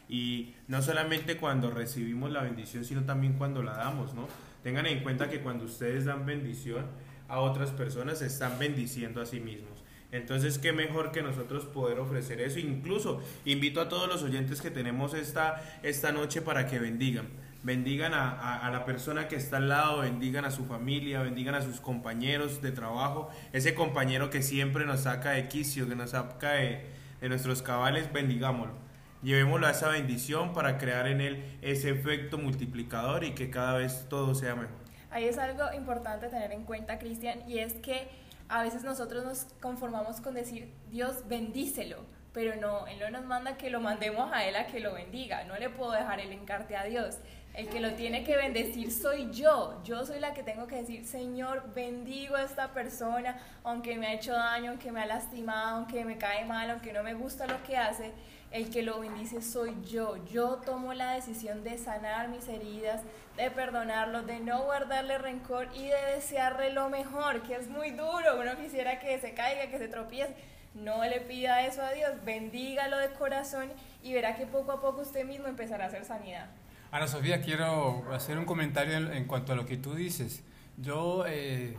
Y 0.09 0.55
no 0.69 0.83
solamente 0.83 1.37
cuando 1.37 1.71
recibimos 1.71 2.31
la 2.31 2.43
bendición, 2.43 2.85
sino 2.85 3.05
también 3.05 3.35
cuando 3.35 3.63
la 3.63 3.73
damos, 3.77 4.15
¿no? 4.15 4.29
Tengan 4.63 4.87
en 4.87 5.03
cuenta 5.03 5.29
que 5.31 5.41
cuando 5.41 5.65
ustedes 5.65 6.05
dan 6.05 6.27
bendición 6.27 6.87
a 7.29 7.41
otras 7.41 7.71
personas, 7.71 8.19
se 8.19 8.27
están 8.27 8.59
bendiciendo 8.59 9.21
a 9.23 9.27
sí 9.27 9.41
mismos. 9.41 9.71
Entonces, 10.11 10.59
qué 10.59 10.73
mejor 10.75 11.11
que 11.11 11.23
nosotros 11.23 11.65
poder 11.65 11.99
ofrecer 11.99 12.41
eso. 12.43 12.59
Incluso 12.59 13.23
invito 13.47 13.81
a 13.81 13.89
todos 13.89 14.07
los 14.09 14.23
oyentes 14.23 14.61
que 14.61 14.71
tenemos 14.71 15.15
esta, 15.15 15.63
esta 15.83 16.13
noche 16.13 16.43
para 16.43 16.67
que 16.67 16.79
bendigan. 16.79 17.29
Bendigan 17.63 18.13
a, 18.13 18.31
a- 18.33 18.67
a 18.67 18.71
la 18.71 18.85
persona 18.85 19.29
que 19.29 19.37
está 19.37 19.57
al 19.57 19.69
lado, 19.71 20.01
bendigan 20.01 20.45
a 20.45 20.51
su 20.51 20.67
familia, 20.67 21.23
bendigan 21.23 21.55
a 21.55 21.63
sus 21.63 21.81
compañeros 21.81 22.61
de 22.61 22.73
trabajo, 22.73 23.31
ese 23.55 23.75
compañero 23.75 24.29
que 24.29 24.43
siempre 24.43 24.85
nos 24.85 25.01
saca 25.03 25.31
de 25.31 25.49
quicio, 25.49 25.89
que 25.89 25.95
nos 25.97 26.11
saca 26.11 26.51
de, 26.53 26.85
de 27.21 27.29
nuestros 27.31 27.63
cabales, 27.63 28.13
bendigámoslo. 28.13 28.75
Llevémoslo 29.23 29.69
a 29.69 29.71
esa 29.71 29.89
bendición 29.89 30.53
para 30.53 30.79
crear 30.79 31.07
en 31.07 31.21
él 31.21 31.59
ese 31.63 31.91
efecto 31.91 32.39
multiplicador 32.39 33.23
y 33.23 33.35
que 33.35 33.51
cada 33.51 33.79
vez 33.79 34.07
todo 34.09 34.35
sea 34.35 34.55
mejor. 34.57 34.83
Ahí 35.11 35.27
es 35.27 35.39
algo 35.39 35.73
importante 35.75 36.29
tener 36.29 36.53
en 36.53 36.65
cuenta, 36.65 36.99
Cristian, 36.99 37.49
y 37.49 37.59
es 37.59 37.75
que 37.75 38.09
a 38.49 38.63
veces 38.63 38.83
nosotros 38.83 39.25
nos 39.25 39.45
conformamos 39.61 40.21
con 40.21 40.35
decir, 40.35 40.73
Dios 40.91 41.29
bendícelo, 41.29 42.05
pero 42.33 42.57
no, 42.57 42.87
Él 42.87 42.99
no 42.99 43.11
nos 43.11 43.25
manda 43.25 43.57
que 43.57 43.71
lo 43.71 43.81
mandemos 43.81 44.33
a 44.33 44.45
Él 44.47 44.57
a 44.57 44.67
que 44.67 44.81
lo 44.81 44.95
bendiga, 44.95 45.45
no 45.45 45.57
le 45.57 45.71
puedo 45.71 45.93
dejar 45.93 46.19
el 46.19 46.33
encarte 46.33 46.77
a 46.77 46.85
Dios. 46.85 47.19
El 47.55 47.69
que 47.69 47.81
lo 47.81 47.93
tiene 47.93 48.25
que 48.25 48.35
bendecir 48.35 48.91
soy 48.91 49.31
yo, 49.31 49.83
yo 49.85 50.07
soy 50.07 50.19
la 50.19 50.33
que 50.33 50.43
tengo 50.43 50.67
que 50.67 50.77
decir, 50.77 51.05
Señor, 51.05 51.75
bendigo 51.75 52.35
a 52.35 52.43
esta 52.43 52.73
persona, 52.73 53.37
aunque 53.63 53.99
me 53.99 54.07
ha 54.07 54.15
hecho 54.15 54.33
daño, 54.33 54.71
aunque 54.71 54.91
me 54.91 55.03
ha 55.03 55.07
lastimado, 55.07 55.77
aunque 55.77 56.07
me 56.07 56.17
cae 56.17 56.47
mal, 56.47 56.71
aunque 56.71 56.95
no 56.95 57.03
me 57.03 57.13
gusta 57.13 57.47
lo 57.47 57.63
que 57.63 57.77
hace, 57.77 58.13
el 58.53 58.71
que 58.71 58.83
lo 58.83 59.01
bendice 59.01 59.43
soy 59.43 59.75
yo. 59.85 60.17
Yo 60.27 60.57
tomo 60.57 60.95
la 60.95 61.13
decisión 61.13 61.65
de 61.65 61.79
sanar 61.79 62.29
mis 62.29 62.49
heridas, 62.49 63.03
de 63.37 63.51
perdonarlo, 63.51 64.23
de 64.23 64.41
no 64.41 64.63
guardarle 64.65 65.19
rencor 65.19 65.69
y 65.75 65.85
de 65.89 66.15
desearle 66.15 66.73
lo 66.73 66.89
mejor, 66.89 67.43
que 67.43 67.55
es 67.55 67.69
muy 67.69 67.91
duro. 67.91 68.41
Uno 68.41 68.57
quisiera 68.57 69.01
que 69.01 69.19
se 69.19 69.35
caiga, 69.35 69.71
que 69.71 69.79
se 69.79 69.89
tropiece. 69.89 70.35
No 70.75 71.05
le 71.05 71.21
pida 71.21 71.67
eso 71.67 71.83
a 71.83 71.93
Dios, 71.93 72.11
bendígalo 72.25 72.97
de 72.99 73.11
corazón 73.11 73.71
y 74.03 74.15
verá 74.15 74.37
que 74.37 74.47
poco 74.47 74.73
a 74.73 74.81
poco 74.81 75.03
usted 75.03 75.27
mismo 75.27 75.47
empezará 75.47 75.85
a 75.85 75.89
hacer 75.89 76.05
sanidad. 76.05 76.47
Ana 76.91 77.07
Sofía, 77.07 77.41
quiero 77.41 78.05
hacer 78.13 78.39
un 78.39 78.45
comentario 78.45 78.97
en, 78.97 79.13
en 79.13 79.25
cuanto 79.27 79.53
a 79.53 79.57
lo 79.57 79.67
que 79.67 79.77
tú 79.77 79.95
dices. 79.95 80.43
Yo 80.79 81.25
eh, 81.27 81.77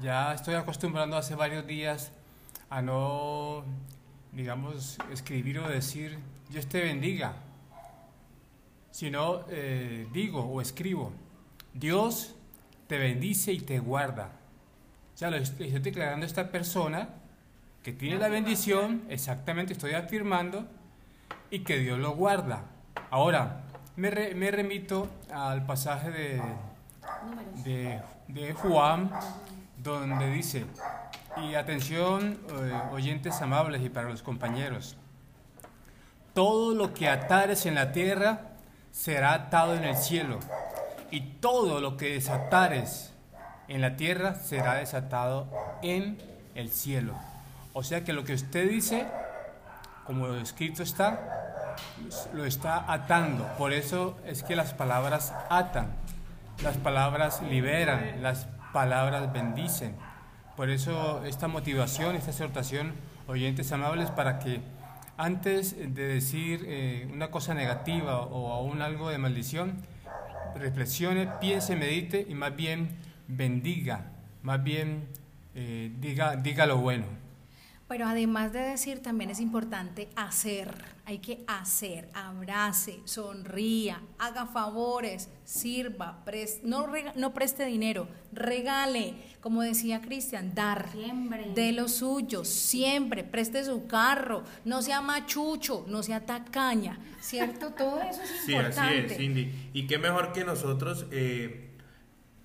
ya 0.00 0.34
estoy 0.34 0.54
acostumbrando 0.54 1.16
hace 1.16 1.34
varios 1.34 1.66
días 1.66 2.12
a 2.68 2.82
no, 2.82 3.64
digamos, 4.32 4.98
escribir 5.12 5.58
o 5.58 5.68
decir, 5.68 6.18
Dios 6.48 6.66
te 6.66 6.80
bendiga, 6.82 7.34
sino 8.90 9.42
eh, 9.48 10.08
digo 10.12 10.40
o 10.40 10.60
escribo, 10.60 11.12
Dios 11.72 12.34
te 12.86 12.98
bendice 12.98 13.52
y 13.52 13.60
te 13.60 13.78
guarda. 13.78 14.32
O 15.14 15.16
sea, 15.16 15.30
lo 15.30 15.36
estoy, 15.36 15.70
declarando 15.70 16.24
a 16.24 16.26
esta 16.26 16.50
persona 16.50 17.08
que 17.82 17.92
tiene 17.92 18.18
la 18.18 18.28
bendición, 18.28 19.02
exactamente 19.08 19.72
estoy 19.72 19.92
afirmando, 19.92 20.66
y 21.50 21.60
que 21.60 21.78
Dios 21.78 21.98
lo 21.98 22.14
guarda. 22.14 22.64
Ahora, 23.10 23.62
me, 23.96 24.10
re- 24.10 24.34
me 24.34 24.50
remito 24.50 25.08
al 25.32 25.66
pasaje 25.66 26.10
de, 26.10 26.42
de, 27.64 28.00
de 28.28 28.52
Juan, 28.54 29.10
donde 29.78 30.30
dice, 30.30 30.64
y 31.36 31.54
atención 31.54 32.38
eh, 32.50 32.72
oyentes 32.92 33.40
amables 33.42 33.82
y 33.82 33.88
para 33.88 34.08
los 34.08 34.22
compañeros, 34.22 34.96
todo 36.34 36.74
lo 36.74 36.94
que 36.94 37.08
atares 37.08 37.66
en 37.66 37.74
la 37.74 37.92
tierra 37.92 38.40
será 38.90 39.34
atado 39.34 39.74
en 39.74 39.84
el 39.84 39.96
cielo, 39.96 40.38
y 41.10 41.20
todo 41.40 41.80
lo 41.80 41.96
que 41.96 42.14
desatares 42.14 43.12
en 43.68 43.80
la 43.80 43.96
tierra 43.96 44.34
será 44.34 44.74
desatado 44.74 45.48
en 45.82 46.18
el 46.54 46.70
cielo. 46.70 47.14
O 47.72 47.82
sea 47.82 48.02
que 48.02 48.12
lo 48.12 48.24
que 48.24 48.34
usted 48.34 48.68
dice, 48.68 49.06
como 50.04 50.34
escrito 50.34 50.82
está, 50.82 51.76
lo 52.32 52.44
está 52.44 52.92
atando. 52.92 53.46
Por 53.56 53.72
eso 53.72 54.18
es 54.26 54.42
que 54.42 54.56
las 54.56 54.74
palabras 54.74 55.32
atan, 55.48 55.92
las 56.62 56.76
palabras 56.76 57.42
liberan, 57.42 58.22
las 58.22 58.48
palabras 58.72 59.32
bendicen. 59.32 59.96
Por 60.56 60.70
eso 60.70 61.24
esta 61.24 61.48
motivación, 61.48 62.16
esta 62.16 62.30
exhortación, 62.30 62.92
oyentes 63.26 63.72
amables, 63.72 64.10
para 64.10 64.38
que 64.38 64.60
antes 65.16 65.76
de 65.76 66.06
decir 66.06 66.64
eh, 66.66 67.08
una 67.12 67.30
cosa 67.30 67.54
negativa 67.54 68.20
o 68.20 68.52
aún 68.52 68.82
algo 68.82 69.10
de 69.10 69.18
maldición, 69.18 69.82
reflexione, 70.54 71.28
piense, 71.40 71.76
medite 71.76 72.26
y 72.28 72.34
más 72.34 72.54
bien 72.56 72.96
bendiga, 73.28 74.06
más 74.42 74.62
bien 74.62 75.08
eh, 75.54 75.92
diga, 76.00 76.36
diga 76.36 76.66
lo 76.66 76.78
bueno. 76.78 77.19
Pero 77.90 78.06
además 78.06 78.52
de 78.52 78.60
decir, 78.60 79.02
también 79.02 79.30
es 79.30 79.40
importante 79.40 80.10
hacer. 80.14 80.72
Hay 81.06 81.18
que 81.18 81.42
hacer, 81.48 82.08
abrace, 82.14 83.00
sonría, 83.04 84.00
haga 84.16 84.46
favores, 84.46 85.28
sirva, 85.42 86.22
no, 86.62 86.86
no 87.16 87.34
preste 87.34 87.66
dinero, 87.66 88.06
regale, 88.32 89.14
como 89.40 89.62
decía 89.62 90.00
Cristian, 90.00 90.54
dar 90.54 90.86
de 90.92 91.72
lo 91.72 91.88
suyo, 91.88 92.44
siempre, 92.44 93.24
preste 93.24 93.64
su 93.64 93.88
carro, 93.88 94.44
no 94.64 94.82
sea 94.82 95.00
machucho, 95.00 95.84
no 95.88 96.04
sea 96.04 96.24
tacaña, 96.24 96.96
¿cierto? 97.20 97.70
Todo 97.70 98.00
eso 98.02 98.22
es 98.22 98.48
importante. 98.48 98.72
Sí, 98.72 98.84
así 98.84 99.12
es, 99.14 99.16
Cindy. 99.16 99.70
Y 99.72 99.88
qué 99.88 99.98
mejor 99.98 100.32
que 100.32 100.44
nosotros 100.44 101.06
eh, 101.10 101.72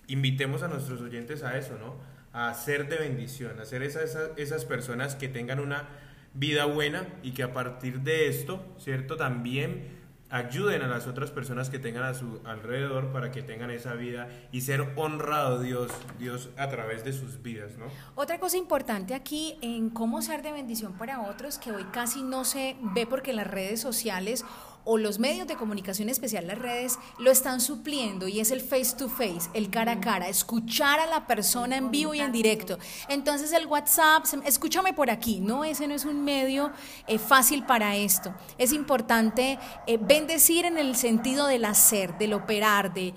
invitemos 0.08 0.64
a 0.64 0.70
nuestros 0.70 1.02
oyentes 1.02 1.44
a 1.44 1.56
eso, 1.56 1.78
¿no? 1.78 2.15
A 2.36 2.54
ser 2.54 2.90
de 2.90 2.98
bendición, 2.98 3.60
a 3.62 3.66
ser 3.66 3.82
esas, 3.82 4.18
esas 4.36 4.66
personas 4.66 5.16
que 5.16 5.30
tengan 5.30 5.62
una 5.62 5.88
vida 6.34 6.66
buena 6.66 7.08
y 7.24 7.32
que 7.32 7.44
a 7.44 7.54
partir 7.54 8.02
de 8.02 8.28
esto, 8.28 8.62
¿cierto? 8.78 9.16
También 9.16 9.96
ayuden 10.30 10.82
a 10.82 10.88
las 10.88 11.08
otras 11.08 11.32
personas 11.32 11.70
que 11.70 11.80
tengan 11.80 12.04
a 12.04 12.14
su 12.14 12.42
alrededor 12.44 13.14
para 13.14 13.32
que 13.32 13.42
tengan 13.42 13.72
esa 13.72 13.94
vida 13.94 14.28
y 14.52 14.62
ser 14.62 14.86
honrado 14.98 15.62
Dios, 15.62 15.90
Dios 16.20 16.50
a 16.58 16.68
través 16.68 17.06
de 17.06 17.14
sus 17.14 17.42
vidas, 17.42 17.78
¿no? 17.78 17.86
Otra 18.16 18.38
cosa 18.38 18.58
importante 18.58 19.14
aquí 19.14 19.58
en 19.62 19.90
cómo 19.90 20.22
ser 20.22 20.42
de 20.42 20.52
bendición 20.52 20.92
para 20.98 21.22
otros 21.22 21.58
que 21.58 21.72
hoy 21.72 21.86
casi 21.86 22.22
no 22.22 22.44
se 22.44 22.76
ve 22.94 23.08
porque 23.08 23.32
las 23.32 23.48
redes 23.48 23.80
sociales 23.80 24.44
o 24.86 24.98
los 24.98 25.20
medios 25.20 25.48
de 25.48 25.56
comunicación 25.56 26.10
especial, 26.10 26.48
las 26.48 26.58
redes, 26.58 26.98
lo 27.18 27.32
están 27.32 27.60
supliendo 27.60 28.28
y 28.28 28.40
es 28.40 28.52
el 28.52 28.62
face 28.62 28.96
to 28.96 29.10
face, 29.10 29.50
el 29.54 29.70
cara 29.70 29.94
a 29.94 30.00
cara, 30.00 30.30
escuchar 30.30 31.00
a 31.00 31.08
la 31.08 31.28
persona 31.28 31.76
en 31.76 31.92
vivo 31.92 32.14
y 32.14 32.20
en 32.20 32.32
directo. 32.32 32.78
Entonces 33.10 33.52
el 33.52 33.66
WhatsApp, 33.66 34.26
escúchame 34.46 34.94
por 34.94 35.10
aquí, 35.10 35.40
no, 35.42 35.66
ese 35.66 35.88
no 35.88 35.96
es 35.96 36.06
un 36.06 36.24
medio 36.24 36.72
eh, 37.08 37.20
fácil 37.20 37.66
para 37.66 37.96
esto. 37.96 38.34
Es 38.58 38.72
importante 38.72 39.60
eh, 39.88 39.98
bendecir 39.98 40.66
en 40.66 40.78
el 40.78 40.96
sentido 40.96 41.48
del 41.48 41.66
hacer, 41.66 42.18
del 42.18 42.34
operar, 42.34 42.94
de, 42.94 43.14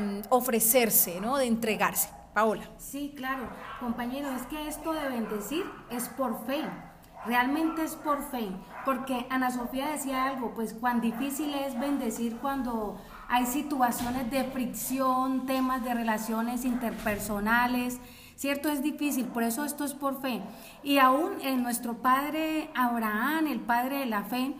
mm, 0.00 0.28
ofrecerse, 0.30 1.20
¿no? 1.20 1.36
de 1.36 1.46
entregarse. 1.46 2.08
Paola. 2.32 2.68
Sí, 2.78 3.14
claro, 3.16 3.48
compañero, 3.78 4.28
es 4.32 4.42
que 4.46 4.66
esto 4.66 4.92
de 4.92 5.08
bendecir 5.08 5.64
es 5.90 6.08
por 6.08 6.44
fe. 6.46 6.64
Realmente 7.26 7.84
es 7.84 7.94
por 7.94 8.28
fe, 8.28 8.48
porque 8.84 9.26
Ana 9.30 9.50
Sofía 9.50 9.88
decía 9.88 10.26
algo, 10.26 10.52
pues 10.54 10.74
cuán 10.74 11.00
difícil 11.00 11.54
es 11.54 11.78
bendecir 11.78 12.36
cuando 12.36 12.96
hay 13.28 13.46
situaciones 13.46 14.30
de 14.30 14.44
fricción, 14.44 15.46
temas 15.46 15.82
de 15.84 15.94
relaciones 15.94 16.64
interpersonales, 16.64 17.98
¿cierto? 18.36 18.68
Es 18.68 18.82
difícil, 18.82 19.26
por 19.26 19.42
eso 19.42 19.64
esto 19.64 19.84
es 19.84 19.94
por 19.94 20.20
fe. 20.20 20.42
Y 20.82 20.98
aún 20.98 21.32
en 21.42 21.62
nuestro 21.62 21.94
padre 21.94 22.70
Abraham, 22.74 23.46
el 23.46 23.60
padre 23.60 24.00
de 24.00 24.06
la 24.06 24.24
fe, 24.24 24.54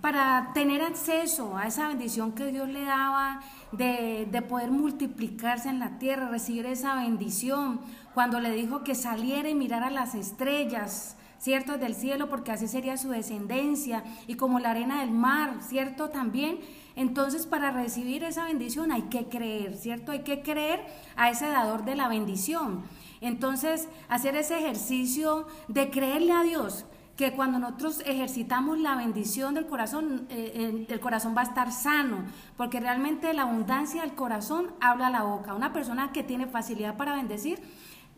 para 0.00 0.52
tener 0.54 0.82
acceso 0.82 1.56
a 1.56 1.66
esa 1.66 1.88
bendición 1.88 2.32
que 2.32 2.46
Dios 2.46 2.68
le 2.68 2.84
daba 2.84 3.40
de, 3.72 4.28
de, 4.30 4.42
poder 4.42 4.70
multiplicarse 4.70 5.68
en 5.68 5.80
la 5.80 5.98
tierra, 5.98 6.28
recibir 6.28 6.66
esa 6.66 6.94
bendición, 6.94 7.80
cuando 8.14 8.38
le 8.40 8.52
dijo 8.52 8.84
que 8.84 8.94
saliera 8.94 9.48
y 9.48 9.54
mirara 9.54 9.90
las 9.90 10.14
estrellas, 10.14 11.16
¿cierto? 11.38 11.78
Del 11.78 11.94
cielo, 11.94 12.28
porque 12.28 12.52
así 12.52 12.68
sería 12.68 12.96
su 12.96 13.10
descendencia, 13.10 14.04
y 14.26 14.34
como 14.34 14.58
la 14.58 14.70
arena 14.70 15.00
del 15.00 15.10
mar, 15.10 15.58
¿cierto? 15.60 16.10
También. 16.10 16.58
Entonces, 16.96 17.46
para 17.46 17.70
recibir 17.70 18.24
esa 18.24 18.44
bendición 18.44 18.90
hay 18.92 19.02
que 19.02 19.26
creer, 19.26 19.76
¿cierto? 19.76 20.12
Hay 20.12 20.20
que 20.20 20.42
creer 20.42 20.84
a 21.16 21.30
ese 21.30 21.46
dador 21.46 21.84
de 21.84 21.94
la 21.94 22.08
bendición. 22.08 22.82
Entonces, 23.20 23.88
hacer 24.08 24.36
ese 24.36 24.58
ejercicio 24.58 25.46
de 25.68 25.90
creerle 25.90 26.32
a 26.32 26.42
Dios, 26.42 26.84
que 27.18 27.32
cuando 27.32 27.58
nosotros 27.58 28.00
ejercitamos 28.06 28.78
la 28.78 28.94
bendición 28.94 29.54
del 29.54 29.66
corazón, 29.66 30.28
eh, 30.30 30.86
el 30.88 31.00
corazón 31.00 31.34
va 31.36 31.40
a 31.40 31.44
estar 31.44 31.72
sano, 31.72 32.24
porque 32.56 32.78
realmente 32.78 33.34
la 33.34 33.42
abundancia 33.42 34.02
del 34.02 34.12
corazón 34.12 34.68
habla 34.80 35.10
la 35.10 35.24
boca. 35.24 35.52
Una 35.52 35.72
persona 35.72 36.12
que 36.12 36.22
tiene 36.22 36.46
facilidad 36.46 36.96
para 36.96 37.16
bendecir, 37.16 37.58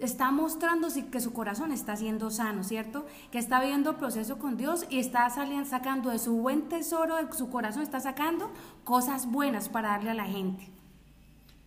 está 0.00 0.30
mostrando 0.30 0.88
que 1.10 1.20
su 1.20 1.32
corazón 1.32 1.72
está 1.72 1.96
siendo 1.96 2.30
sano, 2.30 2.62
¿cierto? 2.62 3.06
Que 3.32 3.38
está 3.38 3.64
viendo 3.64 3.96
proceso 3.96 4.38
con 4.38 4.58
Dios 4.58 4.84
y 4.90 4.98
está 4.98 5.30
saliendo, 5.30 5.64
sacando 5.64 6.10
de 6.10 6.18
su 6.18 6.36
buen 6.36 6.68
tesoro, 6.68 7.16
de 7.16 7.32
su 7.32 7.48
corazón, 7.48 7.82
está 7.82 8.00
sacando 8.00 8.52
cosas 8.84 9.30
buenas 9.30 9.70
para 9.70 9.92
darle 9.92 10.10
a 10.10 10.14
la 10.14 10.26
gente. 10.26 10.68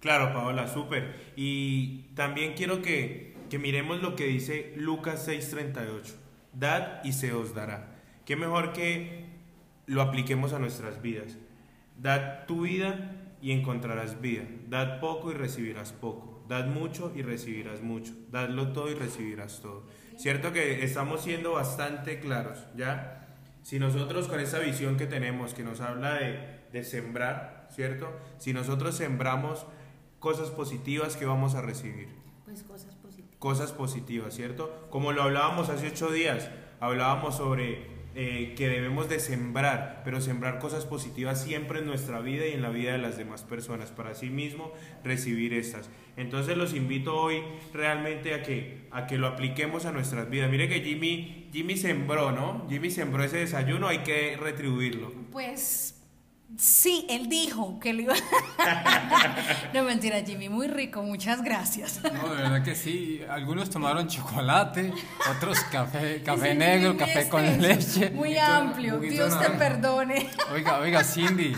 Claro, 0.01 0.33
Paola, 0.33 0.67
súper. 0.67 1.33
Y 1.35 2.09
también 2.13 2.53
quiero 2.53 2.83
que, 2.83 3.35
que 3.49 3.57
miremos 3.57 4.03
lo 4.03 4.15
que 4.15 4.25
dice 4.25 4.75
Lucas 4.77 5.27
6:38. 5.27 6.22
Dad 6.53 7.03
y 7.03 7.13
se 7.13 7.33
os 7.33 7.53
dará. 7.53 7.95
Qué 8.25 8.35
mejor 8.35 8.73
que 8.73 9.25
lo 9.85 10.01
apliquemos 10.01 10.53
a 10.53 10.59
nuestras 10.59 11.01
vidas. 11.01 11.37
Dad 11.99 12.45
tu 12.45 12.61
vida 12.61 13.11
y 13.41 13.51
encontrarás 13.51 14.21
vida. 14.21 14.43
Dad 14.69 14.99
poco 14.99 15.31
y 15.31 15.33
recibirás 15.33 15.91
poco. 15.91 16.43
Dad 16.47 16.67
mucho 16.67 17.11
y 17.15 17.21
recibirás 17.21 17.81
mucho. 17.81 18.13
Dadlo 18.31 18.71
todo 18.71 18.89
y 18.89 18.95
recibirás 18.95 19.61
todo. 19.61 19.85
Cierto 20.17 20.53
que 20.53 20.83
estamos 20.83 21.21
siendo 21.21 21.53
bastante 21.53 22.19
claros, 22.19 22.67
¿ya? 22.75 23.27
Si 23.63 23.79
nosotros 23.79 24.27
con 24.27 24.39
esa 24.39 24.59
visión 24.59 24.97
que 24.97 25.07
tenemos, 25.07 25.53
que 25.53 25.63
nos 25.63 25.81
habla 25.81 26.15
de, 26.15 26.61
de 26.71 26.83
sembrar, 26.83 27.67
¿cierto? 27.71 28.11
Si 28.37 28.53
nosotros 28.53 28.95
sembramos 28.95 29.65
cosas 30.19 30.49
positivas, 30.49 31.17
que 31.17 31.25
vamos 31.25 31.55
a 31.55 31.61
recibir? 31.61 32.22
Cosas 33.43 33.73
positivas. 33.73 34.33
¿cierto? 34.33 34.87
Como 34.89 35.11
lo 35.11 35.21
hablábamos 35.21 35.67
hace 35.67 35.87
ocho 35.87 36.09
días, 36.09 36.49
hablábamos 36.79 37.35
sobre 37.35 37.91
eh, 38.15 38.53
que 38.55 38.69
debemos 38.69 39.09
de 39.09 39.19
sembrar, 39.19 40.01
pero 40.05 40.21
sembrar 40.21 40.59
cosas 40.59 40.85
positivas 40.85 41.43
siempre 41.43 41.79
en 41.79 41.85
nuestra 41.85 42.21
vida 42.21 42.47
y 42.47 42.53
en 42.53 42.61
la 42.61 42.69
vida 42.69 42.93
de 42.93 42.99
las 42.99 43.17
demás 43.17 43.43
personas, 43.43 43.91
para 43.91 44.11
así 44.11 44.29
mismo 44.29 44.71
recibir 45.03 45.53
estas. 45.53 45.89
Entonces 46.15 46.55
los 46.55 46.73
invito 46.73 47.17
hoy 47.17 47.41
realmente 47.73 48.33
a 48.33 48.43
que, 48.43 48.87
a 48.91 49.07
que 49.07 49.17
lo 49.17 49.27
apliquemos 49.27 49.85
a 49.85 49.91
nuestras 49.91 50.29
vidas. 50.29 50.49
Mire 50.49 50.69
que 50.69 50.79
Jimmy, 50.79 51.49
Jimmy 51.51 51.75
sembró, 51.75 52.31
¿no? 52.31 52.65
Jimmy 52.69 52.91
sembró 52.91 53.25
ese 53.25 53.39
desayuno, 53.39 53.89
hay 53.89 54.03
que 54.03 54.37
retribuirlo. 54.39 55.11
Pues 55.33 56.01
Sí, 56.57 57.05
él 57.09 57.29
dijo 57.29 57.79
que 57.79 57.93
le 57.93 58.03
iba. 58.03 58.13
no 59.73 59.83
mentira, 59.83 60.21
Jimmy, 60.21 60.49
muy 60.49 60.67
rico, 60.67 61.01
muchas 61.01 61.41
gracias. 61.41 62.01
no, 62.03 62.35
de 62.35 62.41
verdad 62.43 62.63
que 62.63 62.75
sí. 62.75 63.21
Algunos 63.29 63.69
tomaron 63.69 64.07
chocolate, 64.07 64.93
otros 65.35 65.59
café, 65.71 66.21
café 66.21 66.53
negro, 66.53 66.95
café 66.95 67.27
con 67.27 67.43
leche. 67.61 68.11
Muy 68.11 68.37
amplio, 68.37 68.99
Dios 68.99 69.39
te 69.39 69.49
perdone. 69.51 70.29
Oiga, 70.51 70.79
oiga, 70.79 71.03
Cindy. 71.03 71.55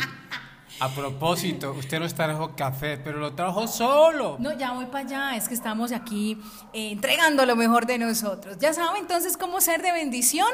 A 0.80 0.90
propósito, 0.90 1.72
usted 1.72 2.02
no 2.02 2.08
trajo 2.10 2.54
café, 2.56 2.98
pero 2.98 3.18
lo 3.18 3.34
trajo 3.34 3.66
solo. 3.66 4.36
No, 4.40 4.58
ya 4.58 4.74
voy 4.74 4.86
para 4.88 5.06
allá, 5.06 5.36
es 5.38 5.48
que 5.48 5.54
estamos 5.54 5.94
aquí 5.94 6.38
eh, 6.74 6.92
entregando 6.92 7.46
lo 7.46 7.56
mejor 7.56 7.86
de 7.86 7.98
nosotros. 7.98 8.58
Ya 8.60 8.74
saben 8.74 9.02
entonces 9.02 9.38
cómo 9.38 9.62
ser 9.62 9.82
de 9.82 9.94
bendición, 9.94 10.48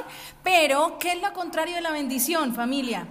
pero 0.44 0.98
¿qué 1.00 1.14
es 1.14 1.22
lo 1.22 1.34
contrario 1.34 1.76
de 1.76 1.82
la 1.82 1.92
bendición, 1.92 2.54
familia? 2.54 3.08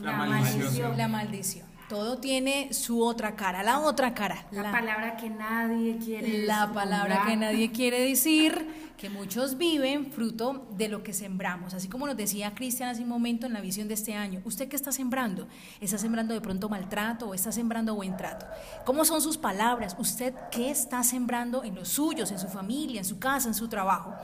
La, 0.00 0.12
maldición. 0.12 0.96
La 0.96 1.08
maldición. 1.08 1.66
Todo 1.88 2.18
tiene 2.18 2.72
su 2.72 3.02
otra 3.02 3.36
cara, 3.36 3.62
la 3.62 3.80
otra 3.80 4.14
cara. 4.14 4.46
La, 4.50 4.72
palabra 4.72 5.16
que 5.16 5.28
nadie 5.28 5.98
quiere 5.98 6.26
decir. 6.26 6.44
La 6.46 6.72
palabra 6.72 7.24
que 7.26 7.36
nadie 7.36 7.72
quiere 7.72 8.00
decir 8.00 8.92
que 8.96 9.10
muchos 9.10 9.58
viven 9.58 10.12
fruto 10.12 10.66
de 10.76 10.88
lo 10.88 11.02
que 11.02 11.12
sembramos. 11.12 11.74
Así 11.74 11.88
como 11.88 12.06
nos 12.06 12.16
decía 12.16 12.54
Cristian 12.54 12.88
hace 12.88 13.02
un 13.02 13.08
momento 13.08 13.46
en 13.46 13.52
la 13.52 13.60
visión 13.60 13.88
de 13.88 13.94
este 13.94 14.14
año, 14.14 14.40
¿usted 14.44 14.68
qué 14.68 14.76
está 14.76 14.92
sembrando? 14.92 15.46
¿Está 15.80 15.98
sembrando 15.98 16.32
de 16.32 16.40
pronto 16.40 16.68
maltrato 16.68 17.28
o 17.28 17.34
está 17.34 17.52
sembrando 17.52 17.94
buen 17.94 18.16
trato? 18.16 18.46
¿Cómo 18.84 19.04
son 19.04 19.20
sus 19.20 19.36
palabras? 19.36 19.96
¿Usted 19.98 20.34
qué 20.50 20.70
está 20.70 21.02
sembrando 21.02 21.64
en 21.64 21.74
los 21.74 21.88
suyos, 21.88 22.30
en 22.30 22.38
su 22.38 22.48
familia, 22.48 23.00
en 23.00 23.04
su 23.04 23.18
casa, 23.18 23.48
en 23.48 23.54
su 23.54 23.68
trabajo? 23.68 24.14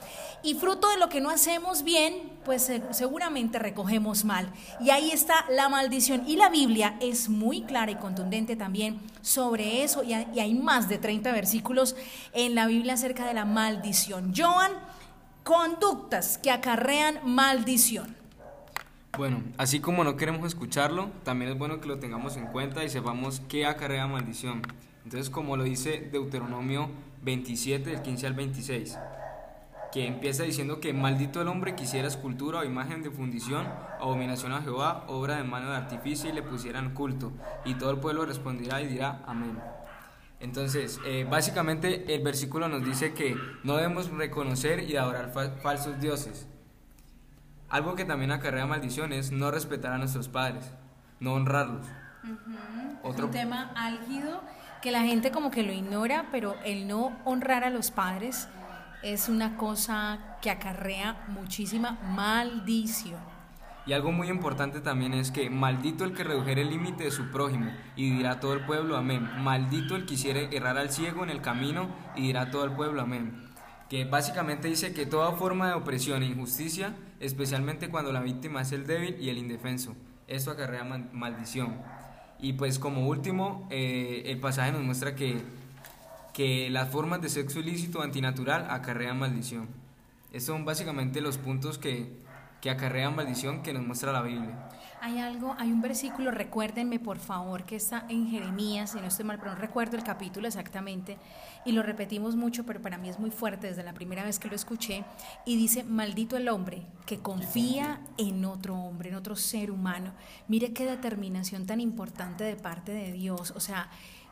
Y 0.43 0.53
fruto 0.55 0.89
de 0.89 0.97
lo 0.97 1.09
que 1.09 1.21
no 1.21 1.29
hacemos 1.29 1.83
bien, 1.83 2.31
pues 2.45 2.71
seguramente 2.91 3.59
recogemos 3.59 4.25
mal. 4.25 4.51
Y 4.79 4.89
ahí 4.89 5.11
está 5.11 5.45
la 5.49 5.69
maldición. 5.69 6.23
Y 6.27 6.37
la 6.37 6.49
Biblia 6.49 6.95
es 6.99 7.29
muy 7.29 7.63
clara 7.63 7.91
y 7.91 7.95
contundente 7.95 8.55
también 8.55 8.99
sobre 9.21 9.83
eso. 9.83 10.03
Y 10.03 10.13
hay 10.13 10.53
más 10.53 10.89
de 10.89 10.97
30 10.97 11.31
versículos 11.31 11.95
en 12.33 12.55
la 12.55 12.67
Biblia 12.67 12.93
acerca 12.93 13.25
de 13.27 13.33
la 13.33 13.45
maldición. 13.45 14.33
Conductas 15.43 16.37
que 16.37 16.51
acarrean 16.51 17.19
maldición. 17.25 18.15
Bueno, 19.17 19.41
así 19.57 19.79
como 19.79 20.03
no 20.03 20.15
queremos 20.15 20.45
escucharlo, 20.45 21.09
también 21.23 21.51
es 21.51 21.57
bueno 21.57 21.81
que 21.81 21.87
lo 21.87 21.99
tengamos 21.99 22.37
en 22.37 22.47
cuenta 22.47 22.83
y 22.83 22.89
sepamos 22.89 23.41
qué 23.49 23.65
acarrea 23.65 24.07
maldición. 24.07 24.61
Entonces, 25.03 25.29
como 25.29 25.57
lo 25.57 25.63
dice 25.63 26.09
Deuteronomio 26.11 26.89
27, 27.23 27.89
del 27.89 28.01
15 28.01 28.27
al 28.27 28.33
26, 28.33 28.97
que 29.91 30.07
empieza 30.07 30.43
diciendo 30.43 30.79
que 30.79 30.93
maldito 30.93 31.41
el 31.41 31.49
hombre 31.49 31.75
que 31.75 31.83
hiciera 31.83 32.07
escultura 32.07 32.59
o 32.59 32.63
imagen 32.63 33.03
de 33.03 33.11
fundición, 33.11 33.67
abominación 33.99 34.53
a 34.53 34.61
Jehová, 34.61 35.03
obra 35.07 35.37
de 35.37 35.43
mano 35.43 35.71
de 35.71 35.77
artificio 35.77 36.29
y 36.29 36.33
le 36.33 36.43
pusieran 36.43 36.93
culto. 36.93 37.31
Y 37.65 37.73
todo 37.73 37.91
el 37.91 37.97
pueblo 37.97 38.25
responderá 38.25 38.81
y 38.81 38.87
dirá 38.87 39.21
amén. 39.25 39.59
Entonces, 40.41 40.99
eh, 41.05 41.25
básicamente 41.29 42.15
el 42.15 42.23
versículo 42.23 42.67
nos 42.67 42.83
dice 42.83 43.13
que 43.13 43.35
no 43.63 43.77
debemos 43.77 44.09
reconocer 44.09 44.81
y 44.81 44.97
adorar 44.97 45.31
falsos 45.61 45.99
dioses. 46.01 46.47
Algo 47.69 47.95
que 47.95 48.05
también 48.05 48.31
acarrea 48.31 48.65
maldición 48.65 49.13
es 49.13 49.31
no 49.31 49.51
respetar 49.51 49.93
a 49.93 49.97
nuestros 49.99 50.27
padres, 50.27 50.73
no 51.19 51.33
honrarlos. 51.33 51.85
Otro 53.03 53.25
Un 53.25 53.31
tema 53.31 53.71
álgido 53.75 54.41
que 54.81 54.91
la 54.91 55.01
gente 55.01 55.31
como 55.31 55.51
que 55.51 55.61
lo 55.61 55.71
ignora, 55.71 56.27
pero 56.31 56.55
el 56.65 56.87
no 56.87 57.17
honrar 57.23 57.63
a 57.63 57.69
los 57.69 57.91
padres 57.91 58.47
es 59.03 59.29
una 59.29 59.57
cosa 59.57 60.37
que 60.41 60.49
acarrea 60.49 61.23
muchísima 61.27 61.99
maldición. 62.15 63.19
Y 63.85 63.93
algo 63.93 64.11
muy 64.11 64.29
importante 64.29 64.79
también 64.79 65.13
es 65.13 65.31
que 65.31 65.49
maldito 65.49 66.03
el 66.03 66.13
que 66.13 66.23
redujere 66.23 66.61
el 66.61 66.69
límite 66.69 67.05
de 67.05 67.11
su 67.11 67.31
prójimo, 67.31 67.71
y 67.95 68.11
dirá 68.11 68.39
todo 68.39 68.53
el 68.53 68.65
pueblo 68.65 68.95
amén. 68.95 69.27
Maldito 69.39 69.95
el 69.95 70.01
que 70.01 70.09
quisiere 70.11 70.55
errar 70.55 70.77
al 70.77 70.91
ciego 70.91 71.23
en 71.23 71.31
el 71.31 71.41
camino, 71.41 71.89
y 72.15 72.21
dirá 72.23 72.51
todo 72.51 72.63
el 72.63 72.71
pueblo 72.73 73.01
amén. 73.01 73.49
Que 73.89 74.05
básicamente 74.05 74.67
dice 74.67 74.93
que 74.93 75.05
toda 75.05 75.31
forma 75.33 75.67
de 75.67 75.73
opresión 75.73 76.21
e 76.21 76.27
injusticia, 76.27 76.95
especialmente 77.19 77.89
cuando 77.89 78.11
la 78.11 78.21
víctima 78.21 78.61
es 78.61 78.71
el 78.71 78.85
débil 78.85 79.17
y 79.19 79.29
el 79.29 79.37
indefenso, 79.37 79.95
esto 80.27 80.51
acarrea 80.51 80.83
maldición. 80.83 81.75
Y 82.39 82.53
pues 82.53 82.79
como 82.79 83.07
último, 83.07 83.67
eh, 83.71 84.23
el 84.27 84.39
pasaje 84.39 84.71
nos 84.71 84.81
muestra 84.81 85.15
que, 85.15 85.41
que 86.33 86.69
las 86.69 86.89
formas 86.89 87.21
de 87.21 87.29
sexo 87.29 87.59
ilícito 87.59 88.01
antinatural 88.01 88.67
acarrean 88.69 89.19
maldición. 89.19 89.67
Estos 90.31 90.55
son 90.55 90.65
básicamente 90.65 91.19
los 91.19 91.37
puntos 91.37 91.77
que, 91.77 92.21
que 92.61 92.69
acarrean 92.69 93.15
maldición 93.15 93.63
que 93.63 93.73
nos 93.73 93.85
muestra 93.85 94.13
la 94.13 94.21
Biblia. 94.21 94.69
Hay 95.03 95.17
algo, 95.17 95.55
hay 95.57 95.71
un 95.71 95.81
versículo, 95.81 96.29
recuérdenme 96.29 96.99
por 96.99 97.17
favor, 97.17 97.63
que 97.63 97.75
está 97.75 98.05
en 98.07 98.29
Jeremías, 98.29 98.91
si 98.91 98.99
no 98.99 99.07
estoy 99.07 99.25
mal, 99.25 99.39
pero 99.39 99.53
no 99.53 99.57
recuerdo 99.57 99.97
el 99.97 100.03
capítulo 100.03 100.47
exactamente, 100.47 101.17
y 101.65 101.71
lo 101.71 101.81
repetimos 101.81 102.35
mucho, 102.35 102.67
pero 102.67 102.83
para 102.83 102.99
mí 102.99 103.09
es 103.09 103.17
muy 103.17 103.31
fuerte 103.31 103.65
desde 103.65 103.83
la 103.83 103.93
primera 103.93 104.23
vez 104.23 104.37
que 104.37 104.47
lo 104.47 104.55
escuché, 104.55 105.03
y 105.43 105.57
dice, 105.57 105.83
maldito 105.83 106.37
el 106.37 106.49
hombre 106.49 106.83
que 107.07 107.17
confía 107.17 107.99
en 108.19 108.45
otro 108.45 108.75
hombre, 108.75 109.09
en 109.09 109.15
otro 109.15 109.35
ser 109.35 109.71
humano. 109.71 110.13
Mire 110.47 110.71
qué 110.71 110.85
determinación 110.85 111.65
tan 111.65 111.81
importante 111.81 112.43
de 112.43 112.55
parte 112.55 112.91
de 112.91 113.11
Dios, 113.11 113.53
o 113.55 113.59
sea, 113.59 113.89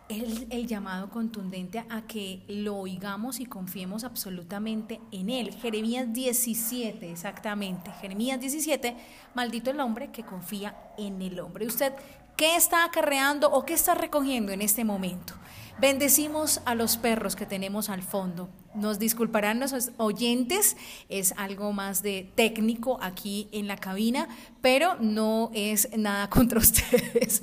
el, 0.10 0.48
el, 0.50 0.68
llamado 0.68 1.10
contundente 1.10 1.86
a 1.89 2.01
que 2.01 2.44
lo 2.48 2.78
oigamos 2.78 3.39
y 3.39 3.46
confiemos 3.46 4.04
absolutamente 4.04 5.00
en 5.12 5.30
Él. 5.30 5.54
Jeremías 5.54 6.12
17, 6.12 7.12
exactamente. 7.12 7.92
Jeremías 8.01 8.39
17, 8.39 8.98
maldito 9.36 9.70
el 9.72 9.80
hombre 9.80 10.12
que 10.12 10.24
confía 10.24 10.75
en 10.98 11.22
el 11.22 11.39
hombre. 11.39 11.68
¿Usted 11.68 11.94
qué 12.36 12.56
está 12.56 12.84
acarreando 12.86 13.51
o 13.51 13.66
qué 13.66 13.74
está 13.74 13.94
recogiendo 13.96 14.51
en 14.51 14.62
este 14.62 14.84
momento? 14.84 15.34
Bendecimos 15.80 16.62
a 16.66 16.76
los 16.76 16.98
perros 16.98 17.38
que 17.38 17.46
tenemos 17.46 17.90
al 17.90 18.04
fondo. 18.04 18.50
Nos 18.76 19.00
disculparán 19.00 19.62
los 19.62 19.74
oyentes, 19.98 20.76
es 21.08 21.34
algo 21.38 21.72
más 21.72 22.04
de 22.04 22.30
técnico 22.36 23.00
aquí 23.02 23.48
en 23.54 23.68
la 23.68 23.78
cabina, 23.78 24.28
pero 24.62 24.96
no 25.00 25.52
es 25.54 25.89
nada 25.98 26.30
contra 26.30 26.60
ustedes. 26.60 27.42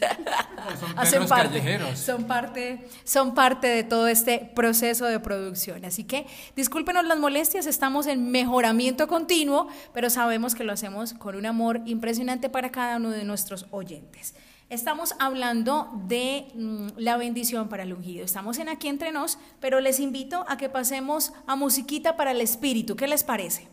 son 0.79 0.99
Hacen 0.99 1.27
parte, 1.27 1.97
Son 1.97 2.25
parte, 2.25 2.89
son 3.05 3.35
parte 3.35 3.69
de 3.69 3.85
todo 3.85 4.07
este 4.07 4.51
proceso 4.55 5.07
de 5.07 5.19
producción. 5.19 5.85
Así 5.87 6.05
que 6.05 6.27
discúlpenos 6.55 7.07
las 7.07 7.19
molestias, 7.19 7.67
estamos 7.67 8.07
en 8.07 8.31
mejoramiento 8.31 9.09
continuo, 9.09 9.69
pero 9.95 10.11
sabemos 10.11 10.55
que 10.55 10.63
lo 10.63 10.73
hacemos 10.73 11.15
con 11.15 11.37
un 11.37 11.47
amor 11.47 11.81
impresionante 11.87 12.51
para 12.51 12.71
cada 12.71 12.99
uno 12.99 13.11
de 13.11 13.25
nuestros 13.25 13.67
oyentes. 13.71 14.35
Estamos 14.69 15.15
hablando 15.21 15.91
de 16.09 16.49
mm, 16.55 16.89
la 16.97 17.17
bendición 17.17 17.69
para 17.69 17.85
el 17.85 17.93
ungido. 17.93 18.25
Estamos 18.25 18.59
en 18.59 18.69
aquí 18.69 18.89
entre 18.89 19.13
nos, 19.13 19.39
pero 19.61 19.81
les 19.81 20.01
invito 20.01 20.45
a 20.49 20.57
que 20.57 20.69
pasemos 20.69 21.33
a 21.47 21.55
musiquita 21.55 22.17
para 22.17 22.33
el 22.33 22.41
espíritu. 22.41 22.97
¿Qué 22.97 23.07
les 23.07 23.23
parece? 23.23 23.69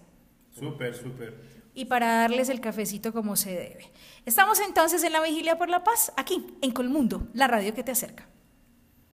Súper, 0.51 0.93
súper. 0.95 1.35
Y 1.73 1.85
para 1.85 2.19
darles 2.19 2.49
el 2.49 2.61
cafecito 2.61 3.11
como 3.11 3.35
se 3.35 3.49
debe. 3.49 3.91
Estamos 4.27 4.59
entonces 4.59 5.03
en 5.03 5.13
la 5.13 5.23
Vigilia 5.23 5.57
por 5.57 5.67
la 5.67 5.83
Paz, 5.83 6.13
aquí, 6.15 6.45
en 6.61 6.69
Colmundo, 6.69 7.27
la 7.33 7.47
radio 7.47 7.73
que 7.73 7.83
te 7.83 7.91
acerca. 7.91 8.27